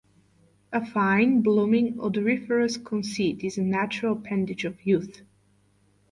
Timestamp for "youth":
4.83-5.21